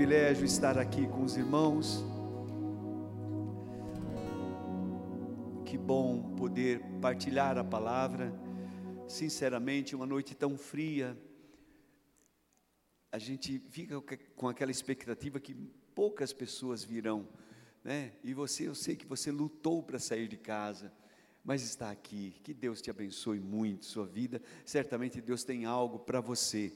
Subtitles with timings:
[0.00, 2.02] privilégio estar aqui com os irmãos.
[5.66, 8.32] Que bom poder partilhar a palavra.
[9.06, 11.14] Sinceramente, uma noite tão fria,
[13.12, 14.00] a gente fica
[14.34, 15.54] com aquela expectativa que
[15.94, 17.28] poucas pessoas virão,
[17.84, 18.12] né?
[18.24, 20.90] E você, eu sei que você lutou para sair de casa,
[21.44, 22.40] mas está aqui.
[22.42, 24.40] Que Deus te abençoe muito sua vida.
[24.64, 26.72] Certamente Deus tem algo para você.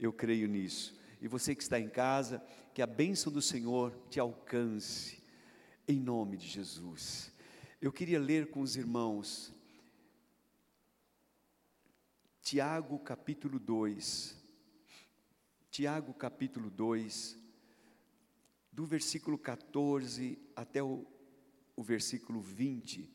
[0.00, 0.96] Eu creio nisso.
[1.20, 2.42] E você que está em casa,
[2.74, 5.22] que a bênção do Senhor te alcance,
[5.88, 7.32] em nome de Jesus.
[7.80, 9.54] Eu queria ler com os irmãos,
[12.42, 14.36] Tiago capítulo 2.
[15.76, 17.36] Tiago capítulo 2,
[18.72, 21.06] do versículo 14 até o,
[21.76, 23.12] o versículo 20,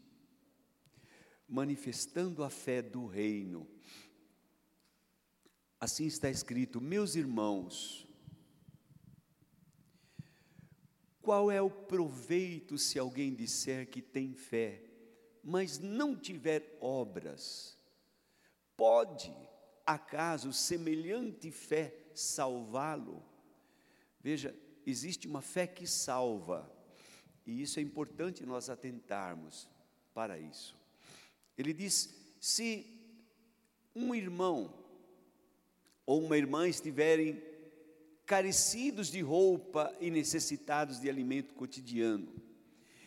[1.50, 3.68] manifestando a fé do reino.
[5.82, 8.08] Assim está escrito: Meus irmãos,
[11.24, 14.84] qual é o proveito se alguém disser que tem fé,
[15.44, 17.76] mas não tiver obras?
[18.78, 19.36] Pode,
[19.84, 23.26] acaso, semelhante fé salvá-lo?
[24.20, 26.72] Veja, existe uma fé que salva,
[27.44, 29.68] e isso é importante nós atentarmos
[30.14, 30.78] para isso.
[31.58, 32.86] Ele diz: se
[33.96, 34.81] um irmão
[36.12, 37.42] ou uma irmã estiverem
[38.26, 42.28] carecidos de roupa e necessitados de alimento cotidiano,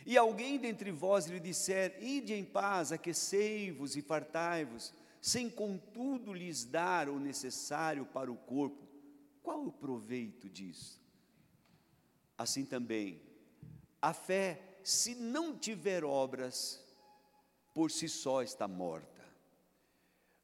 [0.06, 6.64] e alguém dentre vós lhe disser: Ide em paz, aquecei-vos e fartai-vos, sem contudo lhes
[6.64, 8.88] dar o necessário para o corpo,
[9.42, 10.98] qual o proveito disso?
[12.39, 13.20] Assim também,
[14.00, 16.83] a fé, se não tiver obras,
[17.74, 19.14] por si só está morta.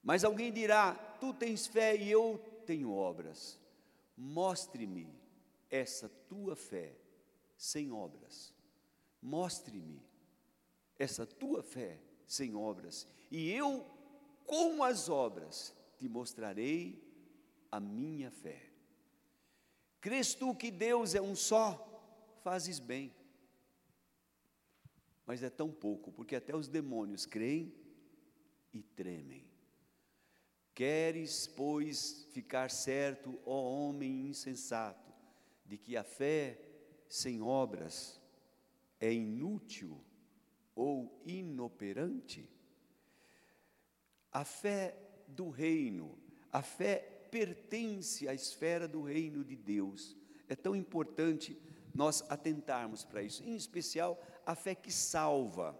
[0.02, 3.60] Mas alguém dirá: Tu tens fé e eu tenho obras.
[4.16, 5.12] Mostre-me
[5.68, 6.96] essa tua fé
[7.56, 8.54] sem obras.
[9.20, 10.00] Mostre-me
[10.96, 13.84] essa tua fé sem obras, e eu,
[14.46, 17.02] com as obras, te mostrarei
[17.72, 18.70] a minha fé.
[20.00, 21.66] Crês tu que Deus é um só?
[22.44, 23.12] Fazes bem.
[25.26, 27.74] Mas é tão pouco, porque até os demônios creem
[28.72, 29.49] e tremem.
[30.80, 35.12] Queres, pois, ficar certo, ó homem insensato,
[35.66, 36.58] de que a fé
[37.06, 38.18] sem obras
[38.98, 40.02] é inútil
[40.74, 42.48] ou inoperante?
[44.32, 44.96] A fé
[45.28, 46.18] do reino,
[46.50, 50.16] a fé pertence à esfera do reino de Deus.
[50.48, 51.60] É tão importante
[51.94, 55.78] nós atentarmos para isso, em especial a fé que salva,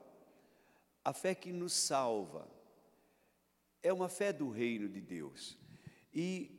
[1.03, 2.60] a fé que nos salva
[3.83, 5.59] é uma fé do reino de Deus.
[6.13, 6.59] E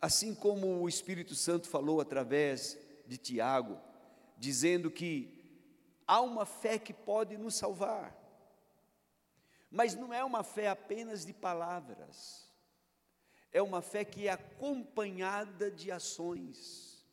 [0.00, 3.78] assim como o Espírito Santo falou através de Tiago,
[4.36, 5.42] dizendo que
[6.06, 8.18] há uma fé que pode nos salvar,
[9.70, 12.50] mas não é uma fé apenas de palavras,
[13.52, 17.06] é uma fé que é acompanhada de ações,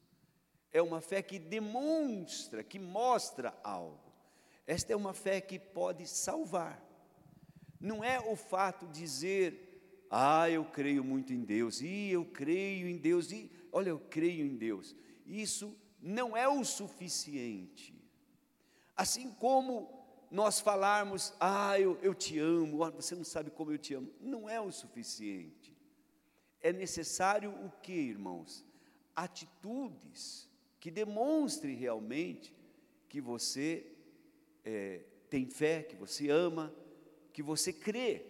[0.71, 4.09] é uma fé que demonstra, que mostra algo.
[4.65, 6.88] Esta é uma fé que pode salvar.
[7.79, 12.87] Não é o fato de dizer, ah, eu creio muito em Deus, e eu creio
[12.87, 14.95] em Deus, e olha, eu creio em Deus.
[15.25, 17.93] Isso não é o suficiente.
[18.95, 23.93] Assim como nós falarmos, ah, eu, eu te amo, você não sabe como eu te
[23.93, 25.75] amo, não é o suficiente.
[26.61, 28.65] É necessário o que, irmãos?
[29.15, 32.53] Atitudes que demonstrem realmente
[33.07, 33.85] que você
[34.63, 36.73] é, tem fé, que você ama,
[37.39, 38.21] que você crê.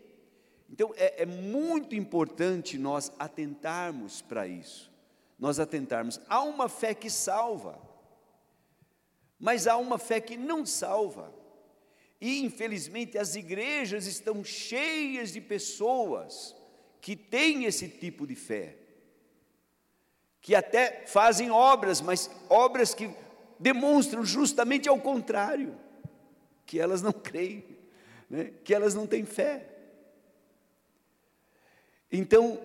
[0.69, 4.91] Então é, é muito importante nós atentarmos para isso.
[5.39, 6.21] Nós atentarmos.
[6.29, 7.81] Há uma fé que salva,
[9.39, 11.33] mas há uma fé que não salva.
[12.21, 16.55] E infelizmente as igrejas estão cheias de pessoas
[17.01, 18.77] que têm esse tipo de fé,
[20.39, 23.09] que até fazem obras, mas obras que
[23.57, 25.75] demonstram justamente ao contrário,
[26.63, 27.78] que elas não creem
[28.29, 29.65] né, que elas não têm fé.
[32.11, 32.59] Então,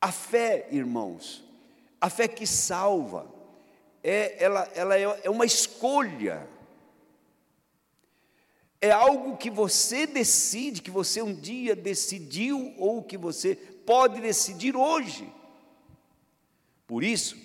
[0.00, 1.44] a fé, irmãos,
[2.00, 3.32] a fé que salva,
[4.02, 6.48] é, ela, ela é, é uma escolha,
[8.80, 14.76] é algo que você decide, que você um dia decidiu, ou que você pode decidir
[14.76, 15.32] hoje.
[16.86, 17.36] Por isso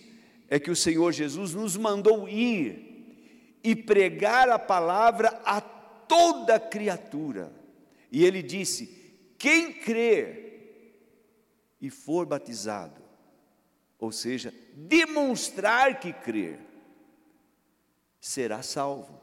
[0.49, 2.91] é que o Senhor Jesus nos mandou ir
[3.63, 5.61] e pregar a palavra a
[6.11, 7.53] toda criatura.
[8.11, 8.85] E ele disse:
[9.37, 10.93] quem crer
[11.79, 13.01] e for batizado,
[13.97, 16.59] ou seja, demonstrar que crer,
[18.19, 19.21] será salvo.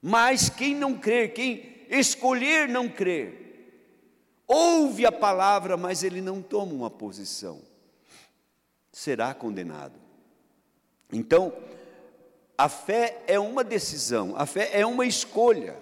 [0.00, 6.72] Mas quem não crer, quem escolher não crer, ouve a palavra, mas ele não toma
[6.72, 7.60] uma posição,
[8.92, 9.98] será condenado.
[11.12, 11.52] Então,
[12.60, 15.78] a fé é uma decisão, a fé é uma escolha.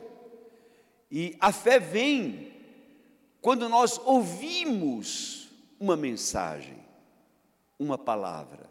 [1.10, 2.52] E a fé vem
[3.40, 5.48] quando nós ouvimos
[5.80, 6.78] uma mensagem,
[7.80, 8.70] uma palavra.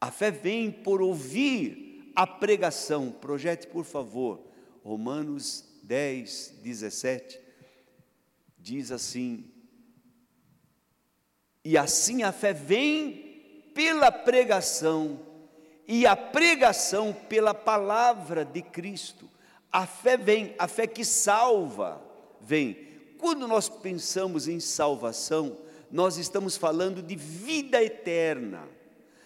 [0.00, 3.12] A fé vem por ouvir a pregação.
[3.12, 4.40] Projete, por favor,
[4.82, 7.38] Romanos 10, 17.
[8.56, 9.52] Diz assim:
[11.62, 15.25] E assim a fé vem pela pregação,
[15.86, 19.28] e a pregação pela palavra de Cristo.
[19.70, 22.02] A fé vem, a fé que salva,
[22.40, 22.86] vem.
[23.18, 25.58] Quando nós pensamos em salvação,
[25.90, 28.68] nós estamos falando de vida eterna,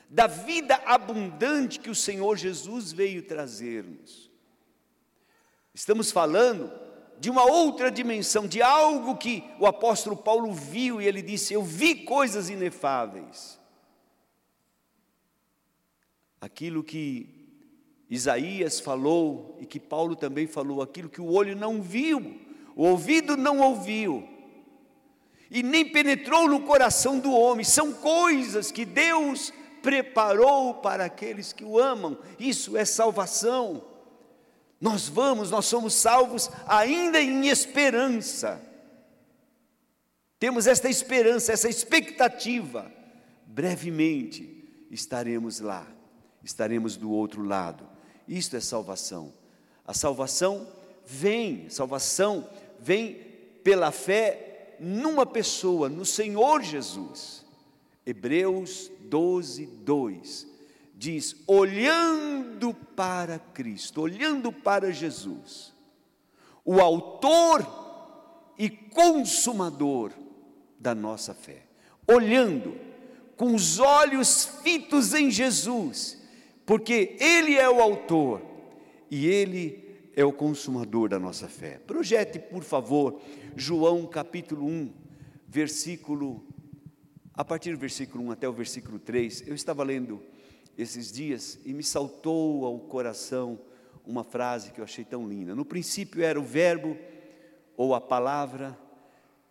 [0.08, 4.30] da vida abundante que o Senhor Jesus veio trazer-nos.
[5.72, 6.70] Estamos falando
[7.18, 11.62] de uma outra dimensão, de algo que o apóstolo Paulo viu e ele disse: Eu
[11.62, 13.59] vi coisas inefáveis.
[16.40, 17.40] Aquilo que
[18.08, 22.40] Isaías falou e que Paulo também falou, aquilo que o olho não viu,
[22.74, 24.26] o ouvido não ouviu,
[25.50, 29.52] e nem penetrou no coração do homem, são coisas que Deus
[29.82, 33.84] preparou para aqueles que o amam, isso é salvação.
[34.80, 38.64] Nós vamos, nós somos salvos ainda em esperança.
[40.38, 42.90] Temos esta esperança, essa expectativa.
[43.44, 45.86] Brevemente estaremos lá,
[46.50, 47.86] estaremos do outro lado.
[48.28, 49.32] Isto é salvação.
[49.86, 50.66] A salvação
[51.06, 52.48] vem, salvação
[52.78, 53.14] vem
[53.64, 57.44] pela fé numa pessoa, no Senhor Jesus.
[58.04, 60.46] Hebreus 12, 2
[60.94, 65.72] diz: olhando para Cristo, olhando para Jesus,
[66.64, 67.66] o Autor
[68.58, 70.12] e Consumador
[70.78, 71.62] da nossa fé,
[72.06, 72.76] olhando
[73.36, 76.19] com os olhos fitos em Jesus,
[76.70, 78.40] porque Ele é o autor
[79.10, 81.80] e Ele é o consumador da nossa fé.
[81.84, 83.20] Projete, por favor,
[83.56, 84.92] João capítulo 1,
[85.48, 86.46] versículo,
[87.34, 89.48] a partir do versículo 1 até o versículo 3.
[89.48, 90.22] Eu estava lendo
[90.78, 93.58] esses dias e me saltou ao coração
[94.06, 95.56] uma frase que eu achei tão linda.
[95.56, 96.96] No princípio era o Verbo
[97.76, 98.78] ou a palavra,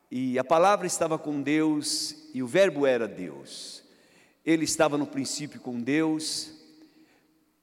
[0.09, 3.83] e a palavra estava com Deus e o Verbo era Deus.
[4.45, 6.57] Ele estava no princípio com Deus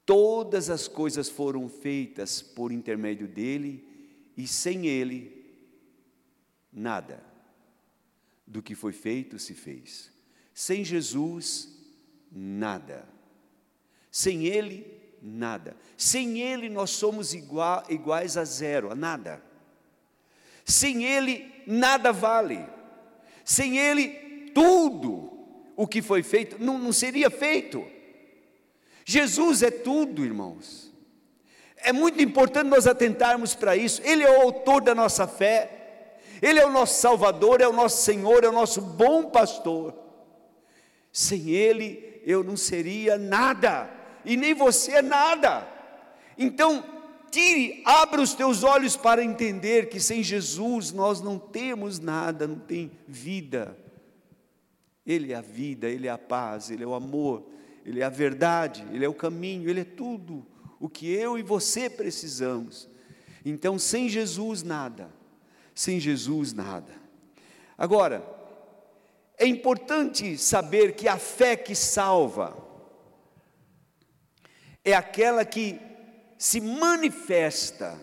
[0.07, 3.85] Todas as coisas foram feitas por intermédio dele,
[4.37, 5.45] e sem ele,
[6.71, 7.21] nada
[8.47, 10.09] do que foi feito se fez.
[10.53, 11.77] Sem Jesus,
[12.31, 13.05] nada.
[14.09, 14.87] Sem ele,
[15.21, 15.75] nada.
[15.97, 19.43] Sem ele, nós somos igual, iguais a zero, a nada.
[20.63, 22.65] Sem ele, nada vale.
[23.43, 25.37] Sem ele, tudo
[25.75, 27.96] o que foi feito não, não seria feito.
[29.09, 30.93] Jesus é tudo, irmãos.
[31.77, 34.01] É muito importante nós atentarmos para isso.
[34.03, 38.03] Ele é o autor da nossa fé, Ele é o nosso Salvador, é o nosso
[38.03, 39.97] Senhor, é o nosso bom pastor.
[41.09, 43.89] Sem Ele eu não seria nada,
[44.25, 45.65] e nem você é nada.
[46.37, 46.83] Então,
[47.31, 52.59] tire, abra os teus olhos para entender que sem Jesus nós não temos nada, não
[52.59, 53.77] tem vida.
[55.05, 57.55] Ele é a vida, Ele é a paz, Ele é o amor,
[57.87, 60.45] ele é a verdade, Ele é o caminho, Ele é tudo
[60.77, 62.89] o que eu e você precisamos.
[63.45, 65.09] Então, sem Jesus, nada.
[65.73, 66.91] Sem Jesus, nada.
[67.77, 68.27] Agora,
[69.37, 72.57] é importante saber que a fé que salva
[74.83, 75.79] é aquela que
[76.37, 77.97] se manifesta,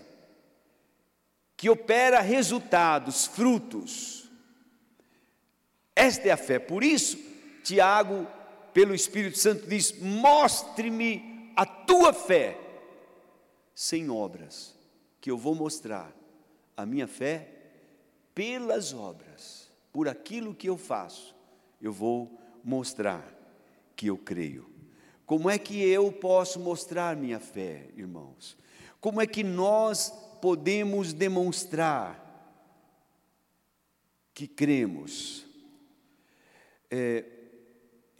[1.58, 4.30] que opera resultados, frutos.
[5.94, 6.58] Esta é a fé.
[6.58, 7.18] Por isso,
[7.62, 8.26] Tiago
[8.74, 12.58] pelo Espírito Santo, diz: Mostre-me a tua fé,
[13.74, 14.76] sem obras,
[15.20, 16.12] que eu vou mostrar
[16.76, 17.48] a minha fé
[18.34, 21.34] pelas obras, por aquilo que eu faço,
[21.80, 23.24] eu vou mostrar
[23.94, 24.68] que eu creio.
[25.24, 28.58] Como é que eu posso mostrar minha fé, irmãos?
[29.00, 30.10] Como é que nós
[30.42, 32.20] podemos demonstrar
[34.34, 35.46] que cremos?
[36.90, 37.24] É,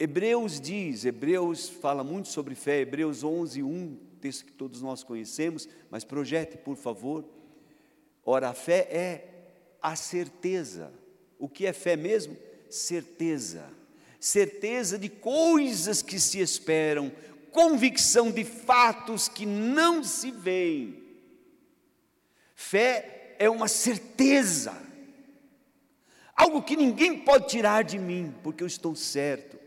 [0.05, 5.67] Hebreus diz, Hebreus fala muito sobre fé, Hebreus 11, 1, texto que todos nós conhecemos,
[5.89, 7.25] mas projete, por favor.
[8.23, 9.27] Ora, a fé é
[9.81, 10.93] a certeza.
[11.39, 12.37] O que é fé mesmo?
[12.69, 13.67] Certeza.
[14.19, 17.11] certeza de coisas que se esperam,
[17.51, 21.03] convicção de fatos que não se veem.
[22.53, 24.79] Fé é uma certeza,
[26.35, 29.64] algo que ninguém pode tirar de mim, porque eu estou certo,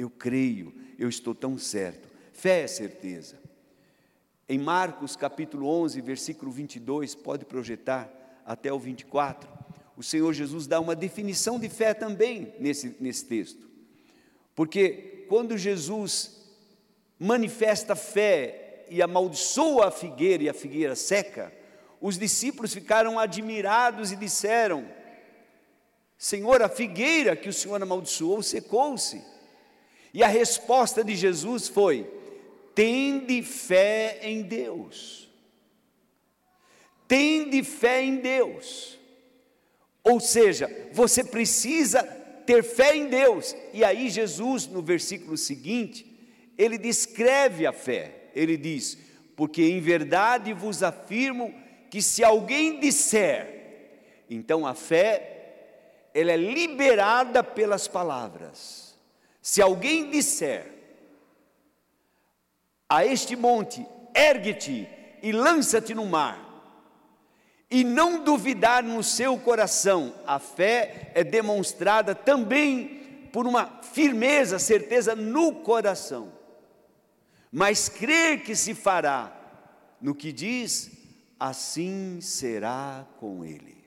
[0.00, 2.08] eu creio, eu estou tão certo.
[2.32, 3.38] Fé é certeza.
[4.48, 8.10] Em Marcos capítulo 11, versículo 22, pode projetar
[8.46, 9.48] até o 24,
[9.96, 13.68] o Senhor Jesus dá uma definição de fé também nesse, nesse texto.
[14.54, 16.40] Porque quando Jesus
[17.18, 21.52] manifesta fé e amaldiçoa a figueira e a figueira seca,
[22.00, 24.88] os discípulos ficaram admirados e disseram:
[26.16, 29.22] Senhor, a figueira que o Senhor amaldiçoou secou-se.
[30.12, 32.06] E a resposta de Jesus foi:
[32.74, 35.28] Tende fé em Deus.
[37.06, 38.98] Tende fé em Deus.
[40.02, 42.02] Ou seja, você precisa
[42.46, 43.54] ter fé em Deus.
[43.72, 46.06] E aí, Jesus, no versículo seguinte,
[46.56, 48.30] ele descreve a fé.
[48.34, 48.98] Ele diz:
[49.36, 51.54] Porque em verdade vos afirmo
[51.90, 53.60] que se alguém disser,
[54.28, 58.89] então a fé, ela é liberada pelas palavras.
[59.42, 60.66] Se alguém disser
[62.88, 64.88] a este monte, ergue-te
[65.22, 66.46] e lança-te no mar,
[67.70, 75.14] e não duvidar no seu coração, a fé é demonstrada também por uma firmeza, certeza
[75.14, 76.32] no coração,
[77.52, 79.36] mas crer que se fará
[80.00, 80.90] no que diz,
[81.38, 83.78] assim será com ele.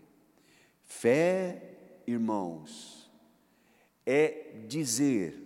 [0.84, 1.62] Fé,
[2.08, 3.12] irmãos,
[4.06, 5.43] é dizer,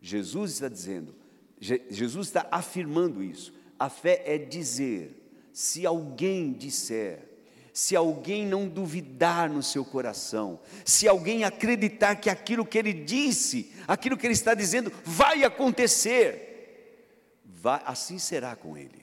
[0.00, 1.14] Jesus está dizendo,
[1.60, 3.52] Jesus está afirmando isso.
[3.78, 5.20] A fé é dizer,
[5.52, 7.28] se alguém disser,
[7.72, 13.72] se alguém não duvidar no seu coração, se alguém acreditar que aquilo que ele disse,
[13.86, 19.00] aquilo que ele está dizendo vai acontecer, vai, assim será com ele.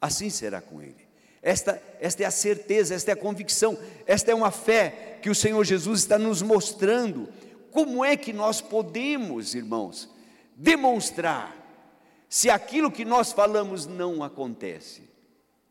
[0.00, 1.08] Assim será com ele.
[1.42, 5.34] Esta, esta é a certeza, esta é a convicção, esta é uma fé que o
[5.34, 7.28] Senhor Jesus está nos mostrando.
[7.70, 10.08] Como é que nós podemos, irmãos,
[10.60, 11.56] demonstrar
[12.28, 15.08] se aquilo que nós falamos não acontece?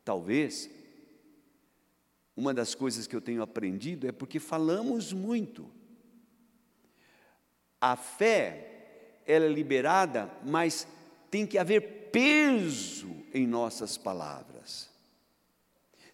[0.03, 0.69] Talvez,
[2.35, 5.69] uma das coisas que eu tenho aprendido é porque falamos muito.
[7.79, 10.87] A fé, ela é liberada, mas
[11.29, 14.89] tem que haver peso em nossas palavras.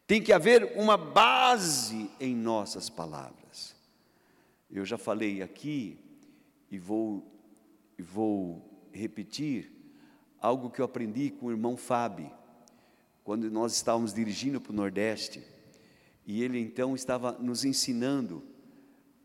[0.06, 3.76] Tem que haver uma base em nossas palavras.
[4.70, 5.98] Eu já falei aqui
[6.70, 7.26] e vou,
[8.02, 9.72] vou repetir
[10.40, 12.32] algo que eu aprendi com o irmão Fábio,
[13.24, 15.44] quando nós estávamos dirigindo para o Nordeste,
[16.26, 18.44] e ele então estava nos ensinando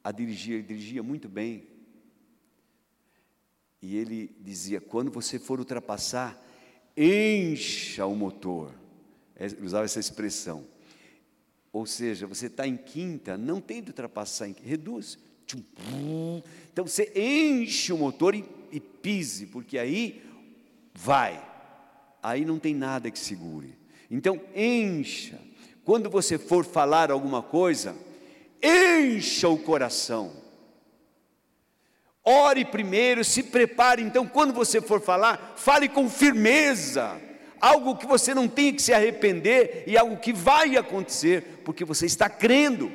[0.02, 1.66] a dirigir, ele dirigia muito bem.
[3.82, 6.42] E ele dizia: quando você for ultrapassar,
[6.96, 8.74] encha o motor.
[9.36, 10.66] É, usava essa expressão.
[11.72, 15.18] Ou seja, você está em quinta, não tem de ultrapassar, reduz.
[16.72, 20.22] Então você enche o motor e, e pise, porque aí
[20.94, 21.42] vai.
[22.22, 23.76] Aí não tem nada que segure.
[24.10, 25.38] Então encha.
[25.84, 27.96] Quando você for falar alguma coisa,
[28.62, 30.32] encha o coração.
[32.22, 34.02] Ore primeiro, se prepare.
[34.02, 37.20] Então, quando você for falar, fale com firmeza
[37.60, 42.06] algo que você não tem que se arrepender e algo que vai acontecer, porque você
[42.06, 42.90] está crendo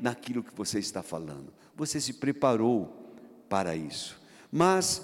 [0.00, 1.52] naquilo que você está falando.
[1.74, 3.12] Você se preparou
[3.48, 4.20] para isso.
[4.52, 5.02] Mas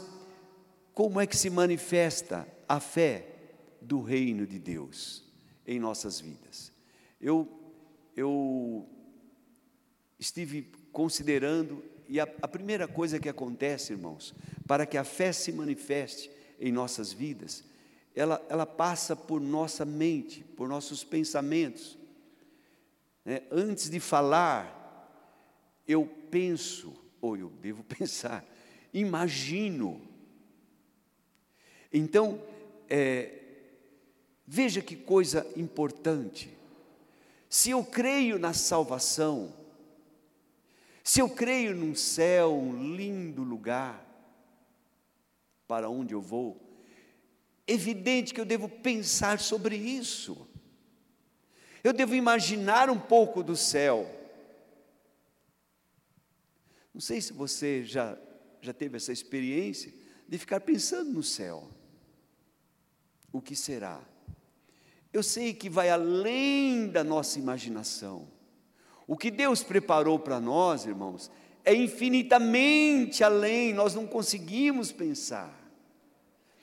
[1.00, 3.26] como é que se manifesta a fé
[3.80, 5.25] do reino de Deus
[5.66, 6.71] em nossas vidas?
[7.19, 7.49] Eu
[8.14, 8.87] eu
[10.19, 14.35] estive considerando e a, a primeira coisa que acontece, irmãos,
[14.66, 16.30] para que a fé se manifeste
[16.61, 17.64] em nossas vidas,
[18.14, 21.99] ela, ela passa por nossa mente, por nossos pensamentos.
[23.25, 26.92] É, antes de falar, eu penso,
[27.23, 28.45] ou eu devo pensar,
[28.92, 30.10] imagino.
[31.92, 32.40] Então,
[32.88, 33.40] é,
[34.47, 36.56] veja que coisa importante.
[37.49, 39.52] Se eu creio na salvação,
[41.02, 44.06] se eu creio num céu, um lindo lugar
[45.66, 46.61] para onde eu vou,
[47.66, 50.49] evidente que eu devo pensar sobre isso.
[51.82, 54.09] Eu devo imaginar um pouco do céu.
[56.92, 58.18] Não sei se você já,
[58.61, 59.92] já teve essa experiência
[60.28, 61.68] de ficar pensando no céu.
[63.32, 64.00] O que será?
[65.12, 68.28] Eu sei que vai além da nossa imaginação.
[69.06, 71.30] O que Deus preparou para nós, irmãos,
[71.64, 75.52] é infinitamente além, nós não conseguimos pensar.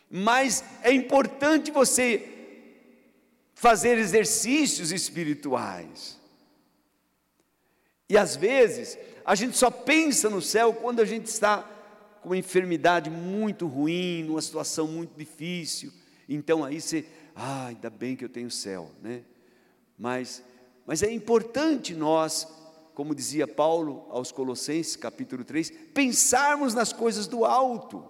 [0.09, 2.33] Mas é importante você
[3.53, 6.17] fazer exercícios espirituais.
[8.07, 11.69] E às vezes, a gente só pensa no céu quando a gente está
[12.21, 15.91] com uma enfermidade muito ruim, numa situação muito difícil.
[16.27, 17.05] Então aí você,
[17.35, 19.23] ah, ainda bem que eu tenho céu, né?
[19.97, 20.43] Mas,
[20.85, 22.47] mas é importante nós,
[22.93, 28.03] como dizia Paulo aos Colossenses, capítulo 3, pensarmos nas coisas do alto.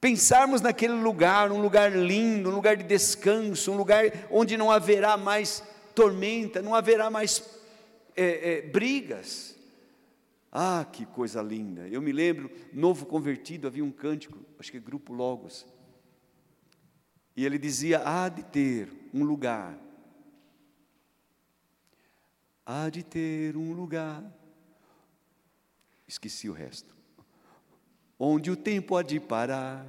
[0.00, 5.16] Pensarmos naquele lugar, um lugar lindo, um lugar de descanso, um lugar onde não haverá
[5.16, 5.62] mais
[5.94, 7.42] tormenta, não haverá mais
[8.16, 9.56] é, é, brigas.
[10.52, 11.88] Ah, que coisa linda!
[11.88, 15.66] Eu me lembro, novo convertido, havia um cântico, acho que é Grupo Logos,
[17.36, 19.78] e ele dizia: há de ter um lugar,
[22.64, 24.24] há de ter um lugar,
[26.06, 26.94] esqueci o resto,
[28.18, 29.86] onde o tempo há de parar,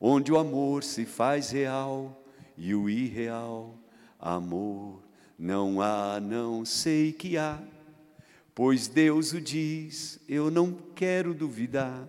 [0.00, 2.24] onde o amor se faz real
[2.56, 3.78] e o irreal
[4.18, 5.02] amor
[5.38, 7.58] não há, não sei que há,
[8.54, 12.06] pois Deus o diz, eu não quero duvidar,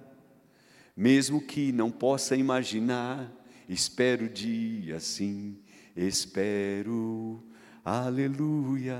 [0.95, 3.31] mesmo que não possa imaginar,
[3.67, 5.57] espero dia sim,
[5.95, 7.43] espero,
[7.83, 8.99] aleluia,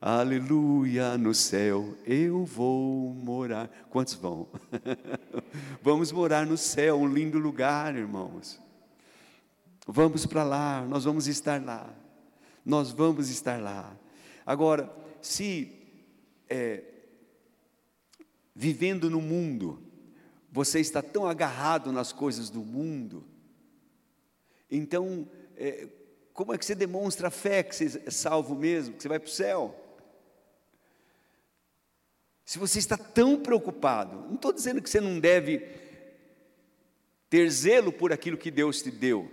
[0.00, 3.68] aleluia, no céu eu vou morar.
[3.90, 4.48] Quantos vão?
[5.82, 8.60] Vamos morar no céu, um lindo lugar, irmãos.
[9.86, 11.92] Vamos para lá, nós vamos estar lá
[12.64, 13.96] nós vamos estar lá.
[14.46, 14.90] Agora,
[15.20, 15.72] se
[16.48, 16.82] é,
[18.54, 19.82] vivendo no mundo,
[20.50, 23.24] você está tão agarrado nas coisas do mundo,
[24.76, 25.88] então, é,
[26.32, 29.28] como é que você demonstra fé que você é salvo mesmo, que você vai para
[29.28, 29.78] o céu?
[32.44, 35.68] Se você está tão preocupado, não estou dizendo que você não deve
[37.30, 39.30] ter zelo por aquilo que Deus te deu,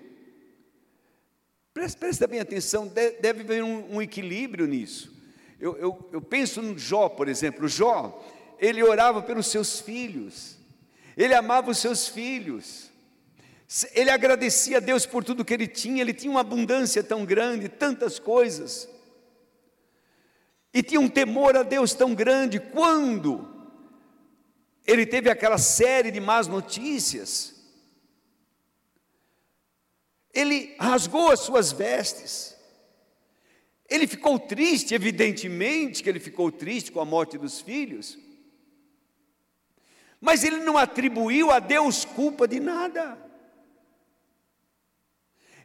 [1.79, 5.15] Preste, preste bem atenção, deve haver um, um equilíbrio nisso.
[5.59, 7.69] Eu, eu, eu penso no Jó, por exemplo.
[7.69, 8.21] Jó,
[8.59, 10.57] ele orava pelos seus filhos,
[11.15, 12.88] ele amava os seus filhos,
[13.93, 17.69] ele agradecia a Deus por tudo que ele tinha, ele tinha uma abundância tão grande,
[17.69, 18.89] tantas coisas,
[20.73, 23.47] e tinha um temor a Deus tão grande, quando
[24.85, 27.55] ele teve aquela série de más notícias,
[30.33, 32.55] ele rasgou as suas vestes.
[33.87, 38.17] Ele ficou triste, evidentemente que ele ficou triste com a morte dos filhos.
[40.21, 43.28] Mas ele não atribuiu a Deus culpa de nada.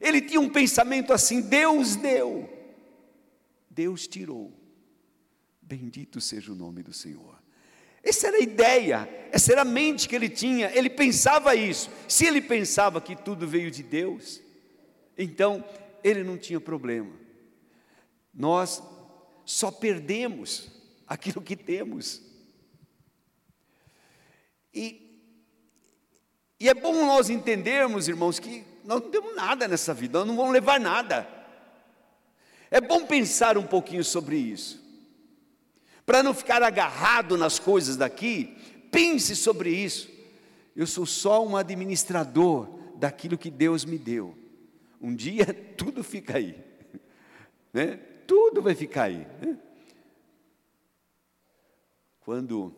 [0.01, 2.49] Ele tinha um pensamento assim: Deus deu,
[3.71, 4.53] Deus tirou.
[5.61, 7.43] Bendito seja o nome do Senhor.
[8.03, 10.71] Essa era a ideia, essa era a mente que ele tinha.
[10.77, 11.91] Ele pensava isso.
[12.07, 14.43] Se ele pensava que tudo veio de Deus,
[15.17, 15.65] então,
[16.03, 17.13] ele não tinha problema.
[18.33, 18.83] Nós
[19.45, 20.71] só perdemos
[21.07, 22.21] aquilo que temos.
[24.73, 25.21] E,
[26.59, 30.37] e é bom nós entendermos, irmãos, que nós não temos nada nessa vida, nós não
[30.37, 31.27] vamos levar nada.
[32.71, 34.83] É bom pensar um pouquinho sobre isso.
[36.05, 38.57] Para não ficar agarrado nas coisas daqui,
[38.91, 40.11] pense sobre isso.
[40.77, 44.37] Eu sou só um administrador daquilo que Deus me deu.
[45.01, 46.63] Um dia tudo fica aí,
[47.73, 47.97] né?
[48.27, 49.27] Tudo vai ficar aí.
[49.41, 49.59] Né?
[52.21, 52.75] Quando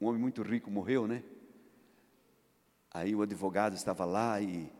[0.00, 1.22] um homem muito rico morreu, né?
[2.92, 4.70] Aí o advogado estava lá e,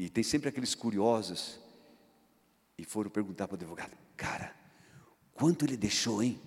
[0.00, 1.60] e tem sempre aqueles curiosos
[2.78, 4.56] e foram perguntar para o advogado, cara,
[5.34, 6.40] quanto ele deixou, hein?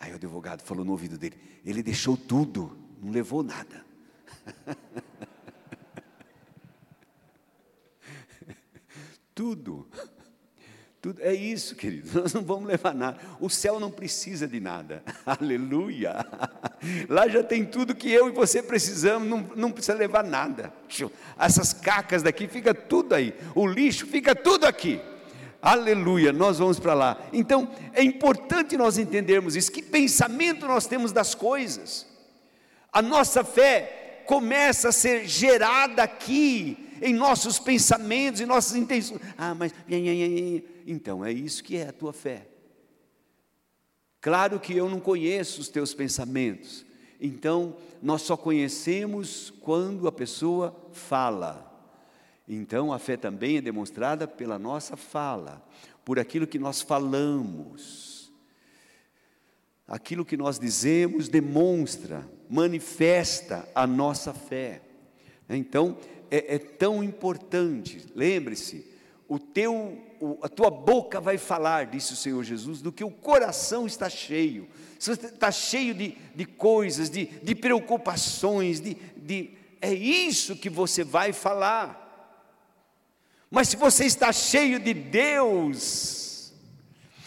[0.00, 3.86] Aí o advogado falou no ouvido dele, ele deixou tudo, não levou nada.
[9.32, 9.88] Tudo.
[11.00, 12.08] Tudo, é isso, querido.
[12.20, 13.18] Nós não vamos levar nada.
[13.40, 15.02] O céu não precisa de nada.
[15.24, 16.26] Aleluia.
[17.08, 20.72] Lá já tem tudo que eu e você precisamos, não, não precisa levar nada.
[21.38, 23.34] Essas cacas daqui fica tudo aí.
[23.54, 25.00] O lixo fica tudo aqui.
[25.60, 27.20] Aleluia, nós vamos para lá.
[27.32, 29.72] Então, é importante nós entendermos isso.
[29.72, 32.06] Que pensamento nós temos das coisas?
[32.92, 39.20] A nossa fé começa a ser gerada aqui, em nossos pensamentos, em nossas intenções.
[39.36, 39.72] Ah, mas.
[40.90, 42.48] Então, é isso que é a tua fé.
[44.22, 46.84] Claro que eu não conheço os teus pensamentos.
[47.20, 51.64] Então, nós só conhecemos quando a pessoa fala.
[52.48, 55.62] Então, a fé também é demonstrada pela nossa fala,
[56.04, 58.32] por aquilo que nós falamos.
[59.86, 64.80] Aquilo que nós dizemos demonstra, manifesta a nossa fé.
[65.50, 65.98] Então,
[66.30, 68.86] é, é tão importante, lembre-se,
[69.28, 69.98] o teu,
[70.42, 74.68] a tua boca vai falar, disse o Senhor Jesus, do que o coração está cheio.
[74.98, 79.50] Se você está cheio de, de coisas, de, de preocupações, de, de,
[79.80, 82.06] é isso que você vai falar.
[83.50, 86.52] Mas se você está cheio de Deus,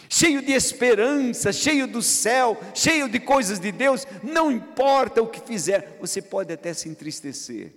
[0.08, 5.40] cheio de esperança, cheio do céu, cheio de coisas de Deus, não importa o que
[5.40, 7.74] fizer, você pode até se entristecer,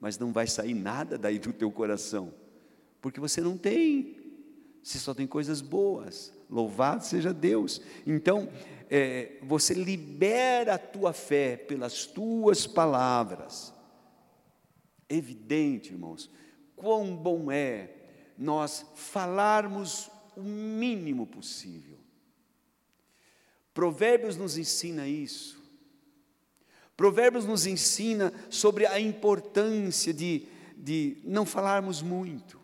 [0.00, 2.32] mas não vai sair nada daí do teu coração,
[3.02, 4.16] porque você não tem,
[4.84, 6.30] você só tem coisas boas.
[6.50, 7.80] Louvado seja Deus.
[8.06, 8.50] Então,
[8.90, 13.72] é, você libera a tua fé pelas tuas palavras.
[15.08, 16.30] Evidente, irmãos,
[16.76, 17.94] quão bom é
[18.36, 21.98] nós falarmos o mínimo possível.
[23.72, 25.64] Provérbios nos ensina isso.
[26.94, 32.63] Provérbios nos ensina sobre a importância de, de não falarmos muito.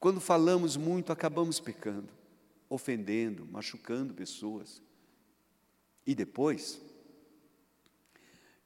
[0.00, 2.08] Quando falamos muito, acabamos pecando,
[2.70, 4.82] ofendendo, machucando pessoas.
[6.06, 6.80] E depois,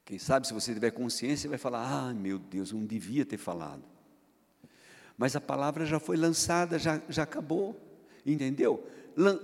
[0.04, 3.36] quem sabe se você tiver consciência, vai falar: ah, meu Deus, eu não devia ter
[3.36, 3.82] falado.
[5.18, 7.76] Mas a palavra já foi lançada, já, já acabou,
[8.24, 8.86] entendeu?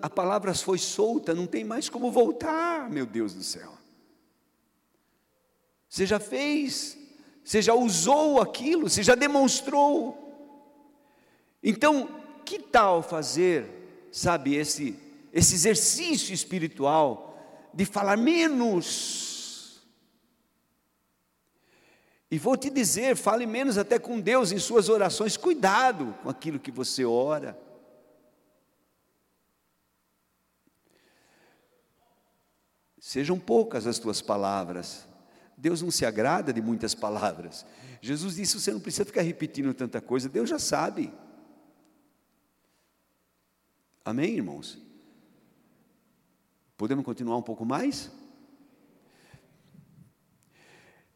[0.00, 3.76] A palavra foi solta, não tem mais como voltar, meu Deus do céu.
[5.88, 6.96] Você já fez,
[7.42, 10.29] você já usou aquilo, você já demonstrou.
[11.62, 12.08] Então,
[12.44, 14.98] que tal fazer, sabe, esse,
[15.32, 19.82] esse exercício espiritual de falar menos?
[22.30, 26.60] E vou te dizer, fale menos até com Deus em suas orações, cuidado com aquilo
[26.60, 27.58] que você ora.
[33.00, 35.06] Sejam poucas as tuas palavras,
[35.56, 37.66] Deus não se agrada de muitas palavras.
[38.00, 41.12] Jesus disse: você não precisa ficar repetindo tanta coisa, Deus já sabe.
[44.10, 44.76] Amém, irmãos?
[46.76, 48.10] Podemos continuar um pouco mais?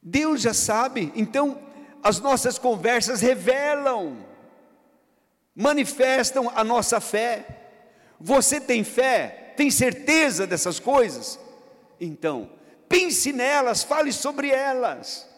[0.01, 1.61] Deus já sabe, então
[2.05, 4.25] as nossas conversas revelam,
[5.57, 7.73] manifestam a nossa fé.
[8.21, 9.55] Você tem fé?
[9.57, 11.37] Tem certeza dessas coisas?
[12.01, 12.49] Então,
[12.89, 15.29] pense nelas, fale sobre elas.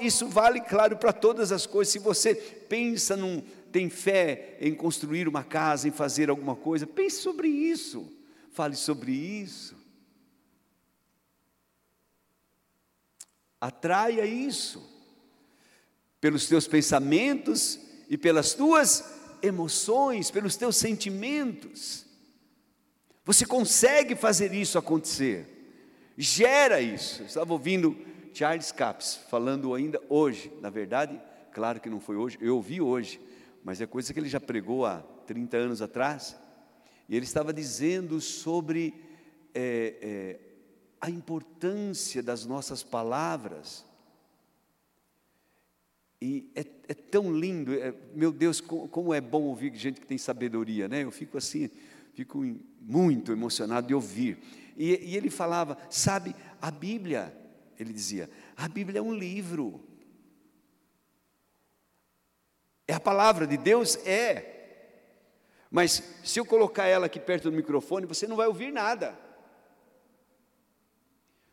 [0.00, 1.92] Isso vale, claro, para todas as coisas.
[1.92, 7.20] Se você pensa num, tem fé em construir uma casa, em fazer alguma coisa, pense
[7.22, 8.10] sobre isso.
[8.52, 9.76] Fale sobre isso.
[13.60, 14.82] Atraia isso
[16.20, 17.78] pelos teus pensamentos
[18.08, 19.04] e pelas tuas
[19.42, 22.06] emoções, pelos teus sentimentos.
[23.24, 25.60] Você consegue fazer isso acontecer
[26.20, 27.22] gera isso.
[27.22, 27.96] Eu estava ouvindo
[28.34, 31.20] Charles Capps falando ainda hoje, na verdade,
[31.52, 33.18] claro que não foi hoje, eu ouvi hoje,
[33.62, 36.36] mas é coisa que ele já pregou há 30 anos atrás,
[37.08, 38.94] e ele estava dizendo sobre
[39.54, 40.40] é, é,
[41.00, 43.84] a importância das nossas palavras.
[46.20, 50.06] E é, é tão lindo, é, meu Deus, como, como, é bom ouvir gente que
[50.06, 51.02] tem sabedoria, né?
[51.02, 51.70] Eu fico assim,
[52.14, 52.44] fico
[52.80, 54.38] muito emocionado de ouvir.
[54.76, 57.34] E, e ele falava: sabe, a Bíblia,
[57.78, 59.89] ele dizia, a Bíblia é um livro.
[62.90, 63.94] É a palavra de Deus?
[64.04, 64.46] É.
[65.70, 69.16] Mas se eu colocar ela aqui perto do microfone, você não vai ouvir nada.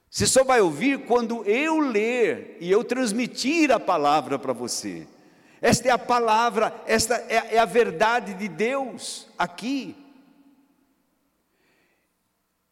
[0.09, 5.07] Você só vai ouvir quando eu ler e eu transmitir a palavra para você.
[5.61, 9.95] Esta é a palavra, esta é, é a verdade de Deus aqui.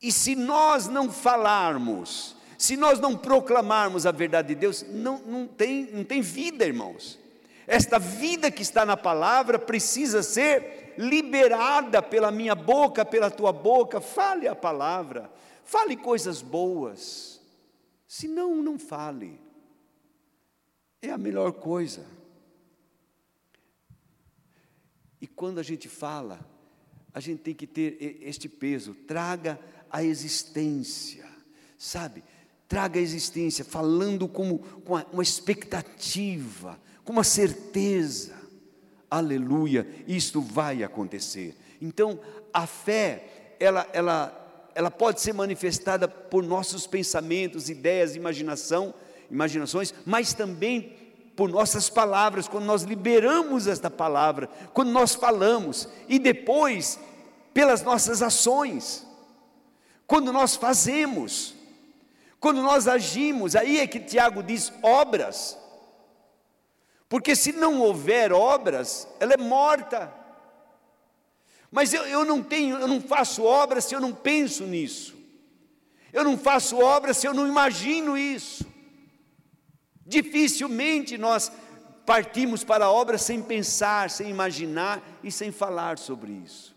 [0.01, 5.45] E se nós não falarmos, se nós não proclamarmos a verdade de Deus, não, não,
[5.45, 7.23] tem, não tem vida, irmãos.
[7.67, 13.99] Esta vida que está na palavra precisa ser liberada pela minha boca, pela tua boca.
[13.99, 15.32] Fale a palavra,
[15.63, 17.41] fale coisas boas.
[18.08, 19.39] Se não, não fale.
[21.01, 22.06] É a melhor coisa.
[25.19, 26.39] E quando a gente fala,
[27.13, 28.93] a gente tem que ter este peso.
[28.93, 31.25] Traga a existência,
[31.78, 32.23] sabe?
[32.67, 38.34] Traga a existência, falando como, com uma expectativa, com uma certeza.
[39.10, 41.56] Aleluia, isto vai acontecer.
[41.82, 42.19] Então,
[42.54, 48.93] a fé, ela, ela, ela pode ser manifestada por nossos pensamentos, ideias, imaginação,
[49.30, 50.93] imaginações, mas também
[51.36, 56.97] por nossas palavras, quando nós liberamos esta palavra, quando nós falamos, e depois
[57.56, 59.08] pelas nossas ações.
[60.06, 61.54] Quando nós fazemos,
[62.45, 65.58] quando nós agimos, aí é que Tiago diz obras.
[67.10, 70.13] Porque se não houver obras, ela é morta.
[71.71, 75.15] Mas eu, eu não tenho, eu não faço obras se eu não penso nisso.
[76.13, 78.63] Eu não faço obras se eu não imagino isso.
[80.05, 81.51] Dificilmente nós
[82.05, 86.75] partimos para a obra sem pensar, sem imaginar e sem falar sobre isso.